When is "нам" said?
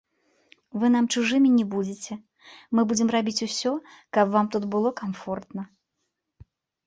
0.93-1.05